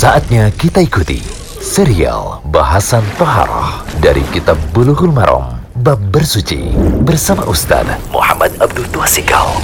Saatnya 0.00 0.48
kita 0.56 0.80
ikuti 0.80 1.20
serial 1.60 2.40
bahasan 2.48 3.04
Toharoh 3.20 3.84
dari 4.00 4.24
Kitab 4.32 4.56
Bulughul 4.72 5.12
Maram 5.12 5.60
Bab 5.84 6.00
Bersuci 6.08 6.72
bersama 7.04 7.44
Ustaz 7.44 7.84
Muhammad 8.08 8.48
Abdul 8.64 8.88
Tuasikal. 8.96 9.60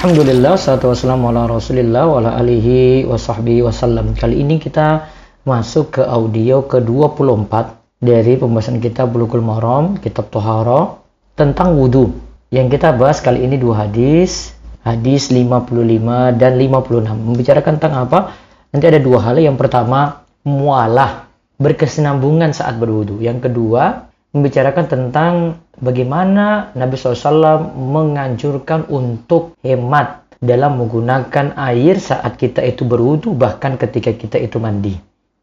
Alhamdulillah, 0.00 0.56
salatu 0.56 0.88
wassalamu 0.88 1.28
ala 1.28 1.52
rasulillah 1.52 2.08
wa 2.08 2.16
ala 2.16 2.40
alihi 2.40 3.04
wa 3.04 3.20
sahbihi 3.20 3.60
wasallam. 3.60 4.16
Kali 4.16 4.40
ini 4.40 4.56
kita 4.56 5.04
masuk 5.44 6.00
ke 6.00 6.02
audio 6.08 6.64
ke-24 6.64 7.52
dari 8.00 8.40
pembahasan 8.40 8.80
kita 8.80 9.04
Bulughul 9.04 9.44
Maram, 9.44 10.00
Kitab 10.00 10.32
Toharoh 10.32 11.04
tentang 11.36 11.76
wudhu. 11.76 12.16
Yang 12.48 12.80
kita 12.80 12.96
bahas 12.96 13.20
kali 13.20 13.44
ini 13.44 13.60
dua 13.60 13.84
hadis, 13.84 14.56
hadis 14.80 15.28
55 15.28 16.40
dan 16.40 16.56
56. 16.56 17.04
Membicarakan 17.04 17.76
tentang 17.76 18.08
apa? 18.08 18.47
Nanti 18.72 18.84
ada 18.84 19.00
dua 19.00 19.24
hal. 19.24 19.40
Yang 19.40 19.56
pertama, 19.60 20.24
mualah, 20.44 21.28
berkesinambungan 21.56 22.52
saat 22.52 22.76
berwudu. 22.76 23.18
Yang 23.18 23.50
kedua, 23.50 24.08
membicarakan 24.36 24.84
tentang 24.86 25.32
bagaimana 25.80 26.70
Nabi 26.76 26.94
SAW 26.94 27.74
menganjurkan 27.74 28.86
untuk 28.92 29.56
hemat 29.64 30.28
dalam 30.38 30.78
menggunakan 30.78 31.58
air 31.58 31.98
saat 31.98 32.38
kita 32.38 32.62
itu 32.62 32.86
berwudu 32.86 33.34
bahkan 33.34 33.74
ketika 33.74 34.14
kita 34.14 34.38
itu 34.38 34.62
mandi. 34.62 34.94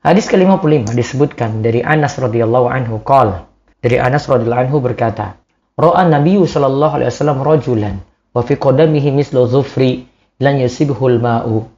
Hadis 0.05 0.29
ke-55 0.29 0.93
disebutkan 0.93 1.65
dari 1.65 1.81
Anas 1.81 2.15
radhiyallahu 2.21 2.69
anhu 2.69 3.01
qol. 3.01 3.41
Dari 3.81 3.97
Anas 3.97 4.29
radhiyallahu 4.29 4.69
anhu 4.69 4.77
berkata, 4.79 5.35
Ra'a 5.75 6.07
Nabi 6.07 6.39
sallallahu 6.39 7.01
alaihi 7.01 7.09
wasallam 7.11 7.43
rajulan 7.43 7.95
wa 8.31 8.39
fi 8.45 8.55
qadamihi 8.55 9.11
mislu 9.11 9.49
zufri 9.49 10.07
lan 10.39 10.61
yusibhul 10.61 11.19
ma'u. 11.19 11.74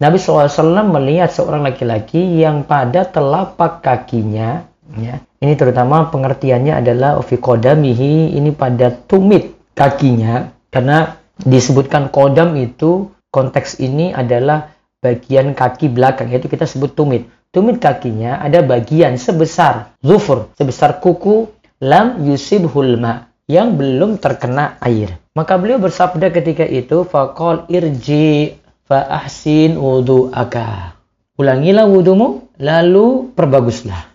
Nabi 0.00 0.16
SAW 0.16 0.48
melihat 0.88 1.28
seorang 1.28 1.60
laki-laki 1.60 2.40
yang 2.40 2.64
pada 2.64 3.04
telapak 3.04 3.84
kakinya, 3.84 4.64
ya, 4.96 5.20
ini 5.44 5.52
terutama 5.60 6.08
pengertiannya 6.08 6.80
adalah 6.80 7.20
fi 7.20 7.36
qadamihi, 7.36 8.32
ini 8.32 8.48
pada 8.56 8.88
tumit 8.88 9.52
kakinya, 9.76 10.56
karena 10.72 11.20
disebutkan 11.36 12.08
kodam 12.08 12.56
itu 12.56 13.12
konteks 13.28 13.76
ini 13.84 14.08
adalah 14.16 14.72
bagian 15.04 15.52
kaki 15.52 15.92
belakang, 15.92 16.32
yaitu 16.32 16.48
kita 16.48 16.64
sebut 16.64 16.96
tumit. 16.96 17.28
Tumit 17.52 17.76
kakinya 17.76 18.40
ada 18.40 18.64
bagian 18.64 19.20
sebesar 19.20 19.92
zufur, 20.00 20.48
sebesar 20.56 21.04
kuku 21.04 21.44
lam 21.84 22.24
yusibhul 22.24 22.96
ma 22.96 23.28
yang 23.50 23.74
belum 23.74 24.22
terkena 24.22 24.78
air. 24.80 25.18
Maka 25.34 25.58
beliau 25.58 25.82
bersabda 25.82 26.30
ketika 26.30 26.62
itu, 26.62 27.02
faqal 27.02 27.66
irji 27.66 28.59
fa 28.90 29.06
ahsin 29.06 29.78
wudu'aka. 29.78 30.98
Ulangilah 31.38 31.86
wudumu, 31.86 32.50
lalu 32.58 33.30
perbaguslah. 33.38 34.10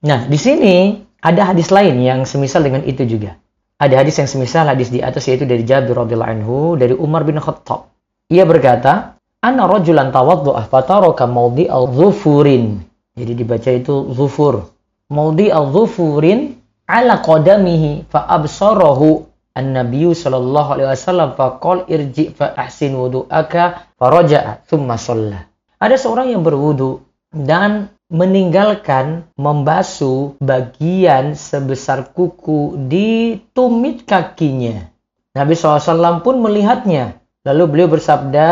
Nah, 0.00 0.24
di 0.24 0.40
sini 0.40 0.96
ada 1.20 1.52
hadis 1.52 1.68
lain 1.68 2.00
yang 2.00 2.24
semisal 2.24 2.64
dengan 2.64 2.80
itu 2.88 3.04
juga. 3.04 3.36
Ada 3.76 4.00
hadis 4.00 4.16
yang 4.16 4.28
semisal 4.28 4.64
hadis 4.64 4.88
di 4.88 5.04
atas 5.04 5.28
yaitu 5.28 5.44
dari 5.44 5.68
Jabir 5.68 5.92
radhiyallahu 5.92 6.32
anhu 6.32 6.56
dari 6.80 6.96
Umar 6.96 7.28
bin 7.28 7.36
Khattab. 7.36 7.92
Ia 8.32 8.48
berkata, 8.48 9.20
"Ana 9.44 9.68
rajulan 9.68 10.08
tawaddu'a 10.08 10.64
fataraka 10.68 11.28
mawdi 11.28 11.68
al-dhufurin." 11.68 12.80
Jadi 13.16 13.32
dibaca 13.36 13.70
itu 13.72 14.08
zufur. 14.16 14.72
Mawdi 15.12 15.52
al-dhufurin 15.52 16.56
ala 16.88 17.20
qadamihi 17.20 18.08
fa 18.08 18.24
absarahu 18.26 19.29
an-nabiy 19.56 20.14
sallallahu 20.14 20.78
alaihi 20.78 20.90
wasallam 20.94 21.34
faqal 21.34 21.86
irji 21.90 22.30
fa 22.34 22.54
ahsin 22.54 22.94
wudu'aka 22.94 23.90
faraja'a 23.98 24.62
thumma 24.66 24.96
shalla. 25.00 25.46
Ada 25.80 25.96
seorang 25.96 26.30
yang 26.30 26.44
berwudu 26.44 27.02
dan 27.32 27.94
meninggalkan 28.10 29.30
membasuh 29.38 30.34
bagian 30.42 31.38
sebesar 31.38 32.10
kuku 32.10 32.90
di 32.90 33.38
tumit 33.54 34.02
kakinya. 34.02 34.90
Nabi 35.30 35.54
SAW 35.54 36.26
pun 36.26 36.42
melihatnya. 36.42 37.22
Lalu 37.40 37.64
beliau 37.72 37.88
bersabda, 37.88 38.50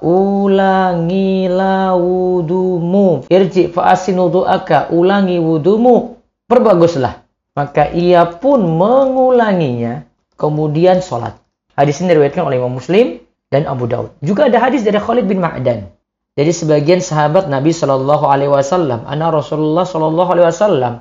ulangilah 0.00 1.92
wudumu. 1.98 3.28
Irji 3.28 3.68
fa'asin 3.68 4.16
wudu'aka. 4.16 4.94
Ulangi 4.94 5.36
wudumu. 5.36 6.16
Perbaguslah. 6.48 7.20
Maka 7.52 7.90
ia 7.92 8.24
pun 8.24 8.62
mengulanginya, 8.64 10.06
kemudian 10.40 11.04
sholat. 11.04 11.36
Hadis 11.76 12.00
ini 12.00 12.16
diriwayatkan 12.16 12.48
oleh 12.48 12.56
Imam 12.56 12.80
Muslim 12.80 13.20
dan 13.52 13.68
Abu 13.68 13.84
Daud. 13.84 14.16
Juga 14.24 14.48
ada 14.48 14.56
hadis 14.56 14.80
dari 14.80 14.96
Khalid 14.96 15.28
bin 15.28 15.44
Ma'dan. 15.44 15.92
Dari 16.32 16.48
sebagian 16.56 17.04
sahabat 17.04 17.52
Nabi 17.52 17.76
Shallallahu 17.76 18.24
Alaihi 18.24 18.48
Wasallam, 18.48 19.04
anak 19.04 19.44
Rasulullah 19.44 19.84
Shallallahu 19.84 20.30
Alaihi 20.32 20.48
Wasallam, 20.48 20.94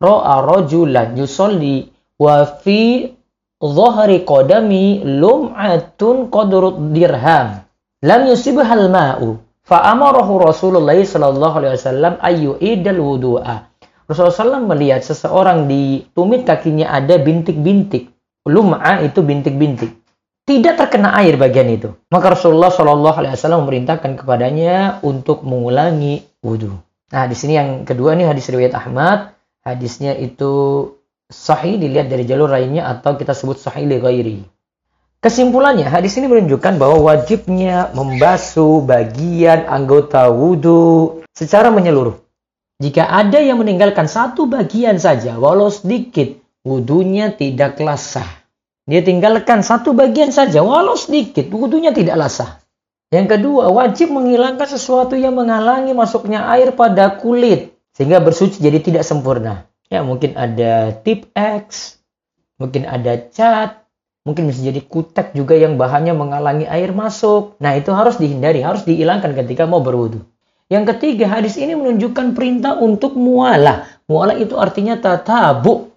ro'a 0.00 0.40
rojulan 0.40 1.12
yusolli 1.20 1.92
wa 2.16 2.48
fi 2.64 3.12
dhahri 3.60 4.24
qadami 4.24 5.04
lum'atun 5.04 6.32
qadrut 6.32 6.80
dirham 6.96 7.68
lam 8.00 8.20
yusibhal 8.24 8.88
ma'u 8.88 9.36
fa 9.60 9.84
amarahu 9.92 10.40
Rasulullah 10.40 10.96
sallallahu 10.96 11.54
alaihi 11.60 11.76
wasallam 11.76 12.14
ayu 12.24 12.56
idal 12.56 12.96
wudu'a 12.96 13.68
Rasulullah 14.10 14.58
SAW 14.58 14.66
melihat 14.66 15.06
seseorang 15.06 15.70
di 15.70 16.02
tumit 16.18 16.42
kakinya 16.42 16.90
ada 16.90 17.14
bintik-bintik. 17.14 18.10
Lum'a 18.48 19.04
itu 19.04 19.20
bintik-bintik. 19.20 19.92
Tidak 20.48 20.74
terkena 20.74 21.12
air 21.20 21.36
bagian 21.36 21.68
itu. 21.68 21.92
Maka 22.08 22.34
Rasulullah 22.34 22.72
SAW 22.72 23.62
memerintahkan 23.62 24.24
kepadanya 24.24 24.98
untuk 25.04 25.44
mengulangi 25.44 26.24
wudhu. 26.40 26.74
Nah, 27.12 27.24
di 27.28 27.36
sini 27.36 27.58
yang 27.58 27.84
kedua 27.84 28.16
nih 28.16 28.26
hadis 28.26 28.48
riwayat 28.48 28.74
Ahmad. 28.74 29.36
Hadisnya 29.60 30.16
itu 30.16 30.86
sahih 31.28 31.76
dilihat 31.76 32.08
dari 32.08 32.24
jalur 32.24 32.48
lainnya 32.48 32.88
atau 32.88 33.14
kita 33.14 33.36
sebut 33.36 33.60
sahih 33.60 33.84
li 33.86 34.00
ghairi. 34.00 34.38
Kesimpulannya, 35.20 35.84
hadis 35.84 36.16
ini 36.16 36.32
menunjukkan 36.32 36.80
bahwa 36.80 37.12
wajibnya 37.12 37.92
membasuh 37.92 38.80
bagian 38.80 39.68
anggota 39.68 40.32
wudhu 40.32 41.20
secara 41.36 41.68
menyeluruh. 41.68 42.16
Jika 42.80 43.04
ada 43.04 43.36
yang 43.36 43.60
meninggalkan 43.60 44.08
satu 44.08 44.48
bagian 44.48 44.96
saja, 44.96 45.36
walau 45.36 45.68
sedikit, 45.68 46.40
wudhunya 46.70 47.34
tidaklah 47.34 47.98
sah. 47.98 48.30
Dia 48.86 49.02
tinggalkan 49.02 49.66
satu 49.66 49.90
bagian 49.90 50.30
saja, 50.30 50.62
walau 50.62 50.94
sedikit, 50.94 51.50
wudhunya 51.50 51.90
tidaklah 51.90 52.30
sah. 52.30 52.62
Yang 53.10 53.38
kedua, 53.38 53.74
wajib 53.74 54.14
menghilangkan 54.14 54.70
sesuatu 54.70 55.18
yang 55.18 55.34
menghalangi 55.34 55.90
masuknya 55.90 56.46
air 56.46 56.70
pada 56.70 57.18
kulit, 57.18 57.74
sehingga 57.90 58.22
bersuci 58.22 58.62
jadi 58.62 58.78
tidak 58.78 59.02
sempurna. 59.02 59.66
Ya, 59.90 60.06
mungkin 60.06 60.38
ada 60.38 60.94
tip 60.94 61.26
X, 61.34 61.98
mungkin 62.54 62.86
ada 62.86 63.18
cat, 63.18 63.82
mungkin 64.22 64.46
bisa 64.46 64.62
jadi 64.62 64.78
kutek 64.86 65.34
juga 65.34 65.58
yang 65.58 65.74
bahannya 65.74 66.14
menghalangi 66.14 66.70
air 66.70 66.94
masuk. 66.94 67.58
Nah, 67.58 67.74
itu 67.74 67.90
harus 67.90 68.14
dihindari, 68.14 68.62
harus 68.62 68.86
dihilangkan 68.86 69.34
ketika 69.34 69.66
mau 69.66 69.82
berwudhu. 69.82 70.22
Yang 70.70 70.94
ketiga, 70.94 71.26
hadis 71.26 71.58
ini 71.58 71.74
menunjukkan 71.74 72.38
perintah 72.38 72.78
untuk 72.78 73.18
mualah. 73.18 73.90
Mualah 74.06 74.38
itu 74.38 74.54
artinya 74.54 74.94
tatabu, 74.94 75.89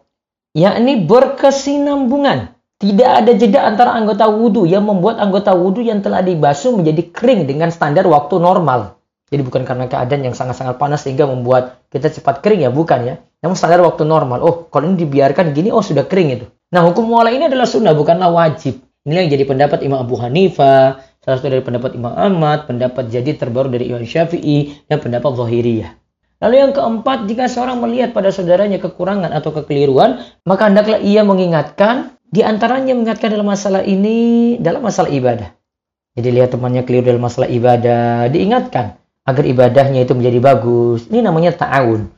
yakni 0.53 1.03
berkesinambungan. 1.03 2.53
Tidak 2.77 3.09
ada 3.09 3.31
jeda 3.33 3.63
antara 3.63 3.95
anggota 3.95 4.27
wudhu 4.27 4.67
yang 4.67 4.83
membuat 4.83 5.17
anggota 5.17 5.55
wudhu 5.55 5.81
yang 5.81 6.03
telah 6.03 6.19
dibasuh 6.19 6.75
menjadi 6.75 7.09
kering 7.09 7.47
dengan 7.47 7.71
standar 7.71 8.03
waktu 8.05 8.37
normal. 8.37 8.99
Jadi 9.33 9.41
bukan 9.41 9.65
karena 9.65 9.89
keadaan 9.89 10.21
yang 10.29 10.35
sangat-sangat 10.37 10.77
panas 10.77 11.01
sehingga 11.01 11.25
membuat 11.25 11.81
kita 11.89 12.11
cepat 12.11 12.45
kering 12.45 12.67
ya, 12.67 12.69
bukan 12.69 12.99
ya. 13.01 13.15
Namun 13.41 13.57
standar 13.57 13.81
waktu 13.81 14.05
normal. 14.05 14.45
Oh, 14.45 14.55
kalau 14.69 14.91
ini 14.91 14.99
dibiarkan 15.07 15.57
gini, 15.57 15.73
oh 15.73 15.81
sudah 15.81 16.05
kering 16.05 16.29
itu. 16.37 16.45
Nah, 16.69 16.85
hukum 16.85 17.07
mualah 17.07 17.33
ini 17.33 17.49
adalah 17.49 17.65
sunnah, 17.65 17.95
bukanlah 17.97 18.29
wajib. 18.29 18.83
Ini 19.07 19.25
yang 19.25 19.29
jadi 19.31 19.43
pendapat 19.47 19.79
Imam 19.81 20.03
Abu 20.03 20.19
Hanifah, 20.19 21.01
salah 21.23 21.37
satu 21.39 21.49
dari 21.49 21.63
pendapat 21.63 21.95
Imam 21.95 22.13
Ahmad, 22.13 22.67
pendapat 22.67 23.07
jadi 23.09 23.35
terbaru 23.35 23.71
dari 23.71 23.89
Imam 23.89 24.03
Syafi'i, 24.03 24.85
dan 24.91 24.99
pendapat 24.99 25.33
Zahiriyah. 25.39 26.02
Lalu 26.43 26.55
yang 26.59 26.75
keempat, 26.75 27.31
jika 27.31 27.47
seorang 27.47 27.79
melihat 27.79 28.11
pada 28.11 28.27
saudaranya 28.27 28.75
kekurangan 28.83 29.31
atau 29.31 29.55
kekeliruan, 29.55 30.19
maka 30.43 30.67
hendaklah 30.67 30.99
ia 30.99 31.23
mengingatkan, 31.23 32.19
di 32.27 32.43
antaranya 32.43 32.91
mengingatkan 32.91 33.31
dalam 33.31 33.47
masalah 33.47 33.79
ini, 33.87 34.59
dalam 34.59 34.83
masalah 34.83 35.07
ibadah. 35.07 35.55
Jadi 36.19 36.27
lihat 36.35 36.51
temannya 36.51 36.83
keliru 36.83 37.15
dalam 37.15 37.23
masalah 37.23 37.47
ibadah, 37.47 38.27
diingatkan 38.27 38.99
agar 39.23 39.43
ibadahnya 39.47 40.03
itu 40.03 40.11
menjadi 40.19 40.39
bagus. 40.43 41.07
Ini 41.07 41.23
namanya 41.23 41.55
ta'awun. 41.55 42.11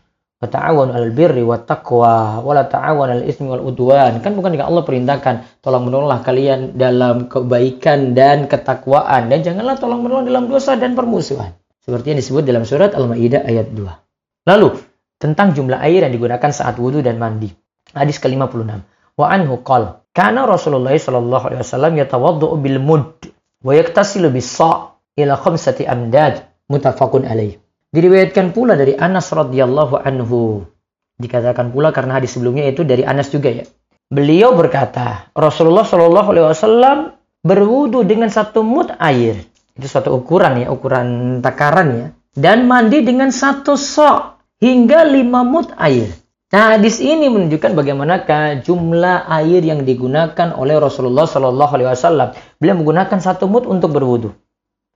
Ta'awun 0.46 0.94
al 0.94 1.10
birri 1.10 1.42
wa 1.42 1.58
taqwa 1.58 2.38
wa 2.38 2.54
ta'awun 2.66 3.10
al 3.10 3.24
ismi 3.26 3.50
wal 3.50 3.66
udwan. 3.66 4.22
Kan 4.22 4.38
bukan 4.38 4.54
dengan 4.54 4.70
Allah 4.70 4.86
perintahkan 4.86 5.62
tolong 5.62 5.90
menolonglah 5.90 6.22
kalian 6.22 6.78
dalam 6.78 7.26
kebaikan 7.26 8.14
dan 8.14 8.46
ketakwaan 8.46 9.30
dan 9.34 9.42
janganlah 9.42 9.74
tolong 9.78 10.06
menolong 10.06 10.30
dalam 10.30 10.46
dosa 10.46 10.78
dan 10.78 10.94
permusuhan. 10.94 11.58
Seperti 11.82 12.14
yang 12.14 12.20
disebut 12.22 12.44
dalam 12.46 12.62
surat 12.62 12.94
Al-Maidah 12.94 13.42
ayat 13.42 13.74
2. 13.74 14.05
Lalu 14.46 14.78
tentang 15.18 15.58
jumlah 15.58 15.82
air 15.82 16.06
yang 16.06 16.14
digunakan 16.14 16.54
saat 16.54 16.78
wudhu 16.78 17.02
dan 17.02 17.18
mandi. 17.18 17.50
Hadis 17.94 18.22
ke-56. 18.22 18.82
Wa 19.16 19.26
anhu 19.32 19.64
qala 19.66 20.06
kana 20.14 20.46
Rasulullah 20.46 20.94
sallallahu 20.94 21.50
alaihi 21.50 21.62
wasallam 21.64 21.94
yatawaddu 21.98 22.52
bil 22.62 22.80
mud 22.84 23.32
wa 23.64 23.72
yaktasilu 23.74 24.30
bis 24.30 24.48
sa' 24.48 24.96
ila 25.16 25.34
khamsati 25.40 25.88
amdad 25.88 26.46
muttafaqun 26.68 27.26
alaih. 27.26 27.58
Diriwayatkan 27.96 28.52
pula 28.52 28.76
dari 28.76 28.94
Anas 29.00 29.32
radhiyallahu 29.32 30.04
anhu. 30.04 30.68
Dikatakan 31.16 31.72
pula 31.72 31.96
karena 31.96 32.20
hadis 32.20 32.36
sebelumnya 32.36 32.68
itu 32.68 32.84
dari 32.84 33.08
Anas 33.08 33.32
juga 33.32 33.48
ya. 33.48 33.64
Beliau 34.12 34.52
berkata, 34.54 35.32
Rasulullah 35.32 35.88
Shallallahu 35.88 36.30
alaihi 36.36 36.46
wasallam 36.46 36.98
berwudu 37.40 38.04
dengan 38.04 38.28
satu 38.28 38.68
mut 38.68 38.92
air. 39.00 39.48
Itu 39.80 39.88
suatu 39.88 40.12
ukuran 40.12 40.60
ya, 40.60 40.68
ukuran 40.76 41.40
takaran 41.40 41.88
ya. 41.96 42.08
Dan 42.36 42.68
mandi 42.68 43.00
dengan 43.00 43.32
satu 43.32 43.80
sok 43.80 44.35
hingga 44.60 45.04
lima 45.08 45.44
mut 45.44 45.72
air. 45.76 46.12
Nah, 46.54 46.78
hadis 46.78 47.04
ini 47.04 47.28
menunjukkan 47.28 47.76
bagaimanakah 47.76 48.64
jumlah 48.64 49.28
air 49.28 49.60
yang 49.66 49.84
digunakan 49.84 50.56
oleh 50.56 50.80
Rasulullah 50.80 51.28
Shallallahu 51.28 51.72
Alaihi 51.74 51.90
Wasallam. 51.92 52.30
Beliau 52.62 52.80
menggunakan 52.80 53.20
satu 53.20 53.50
mut 53.50 53.68
untuk 53.68 53.92
berwudu. 53.92 54.32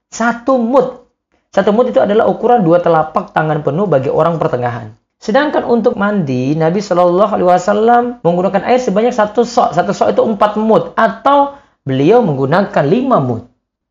Satu 0.08 0.56
mut. 0.56 1.10
Satu 1.50 1.74
mut 1.74 1.90
itu 1.90 2.00
adalah 2.00 2.30
ukuran 2.30 2.64
dua 2.64 2.80
telapak 2.80 3.36
tangan 3.36 3.60
penuh 3.60 3.84
bagi 3.90 4.08
orang 4.08 4.40
pertengahan. 4.40 4.94
Sedangkan 5.20 5.68
untuk 5.68 6.00
mandi, 6.00 6.56
Nabi 6.56 6.80
Shallallahu 6.80 7.32
Alaihi 7.36 7.48
Wasallam 7.52 8.02
menggunakan 8.24 8.64
air 8.64 8.80
sebanyak 8.80 9.12
satu 9.12 9.44
sok. 9.44 9.76
Satu 9.76 9.92
sok 9.92 10.16
itu 10.16 10.22
empat 10.24 10.56
mut 10.56 10.96
atau 10.96 11.60
beliau 11.84 12.24
menggunakan 12.24 12.84
lima 12.88 13.20
mut. 13.20 13.50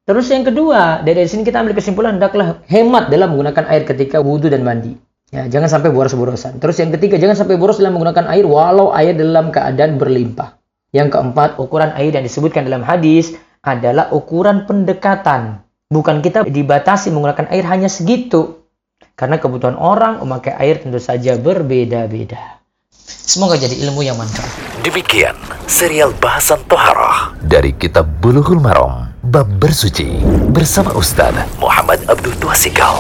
Terus 0.10 0.25
yang 0.33 0.42
kedua, 0.42 1.06
dari 1.06 1.30
sini 1.30 1.45
kita 1.45 1.62
ambil 1.62 1.77
kesimpulan 1.77 2.18
hendaklah 2.18 2.66
hemat 2.66 3.13
dalam 3.13 3.30
menggunakan 3.36 3.69
air 3.69 3.86
ketika 3.86 4.18
wudhu 4.18 4.50
dan 4.50 4.66
mandi. 4.66 4.98
Ya, 5.29 5.45
jangan 5.45 5.69
sampai 5.69 5.93
boros-borosan. 5.93 6.57
Terus 6.57 6.81
yang 6.81 6.89
ketiga, 6.89 7.21
jangan 7.21 7.37
sampai 7.37 7.61
boros 7.61 7.77
dalam 7.77 7.93
menggunakan 7.93 8.25
air 8.33 8.49
walau 8.49 8.89
air 8.89 9.13
dalam 9.13 9.53
keadaan 9.53 10.01
berlimpah. 10.01 10.57
Yang 10.89 11.13
keempat, 11.13 11.61
ukuran 11.61 11.93
air 11.93 12.09
yang 12.09 12.25
disebutkan 12.25 12.65
dalam 12.65 12.81
hadis 12.81 13.37
adalah 13.61 14.09
ukuran 14.09 14.65
pendekatan. 14.65 15.61
Bukan 15.89 16.25
kita 16.25 16.49
dibatasi 16.49 17.13
menggunakan 17.13 17.45
air 17.53 17.61
hanya 17.69 17.89
segitu. 17.89 18.65
Karena 19.13 19.37
kebutuhan 19.37 19.77
orang 19.77 20.17
memakai 20.25 20.57
air 20.57 20.81
tentu 20.81 20.97
saja 20.97 21.37
berbeda-beda. 21.37 22.59
Semoga 23.05 23.57
jadi 23.57 23.77
ilmu 23.85 24.01
yang 24.01 24.17
manfaat. 24.17 24.49
Demikian 24.81 25.37
serial 25.69 26.13
bahasan 26.17 26.61
Toharah 26.65 27.37
dari 27.41 27.73
kitab 27.77 28.09
Bulughul 28.21 28.61
Maram 28.61 29.13
Bab 29.21 29.49
Bersuci 29.61 30.23
bersama 30.49 30.93
Ustaz 30.97 31.35
Muhammad 31.61 32.01
Abdul 32.09 32.33
Tuasikal. 32.41 32.97